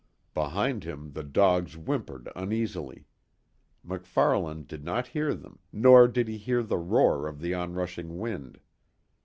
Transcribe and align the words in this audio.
Behind 0.33 0.83
him 0.83 1.11
the 1.11 1.21
dogs 1.21 1.73
whimpered 1.77 2.27
uneasily. 2.35 3.05
MacFarlane 3.83 4.63
did 4.63 4.83
not 4.83 5.05
hear 5.09 5.35
them, 5.35 5.59
nor 5.71 6.07
did 6.07 6.27
he 6.27 6.39
hear 6.39 6.63
the 6.63 6.79
roar 6.79 7.27
of 7.27 7.39
the 7.39 7.53
onrushing 7.53 8.17
wind. 8.17 8.59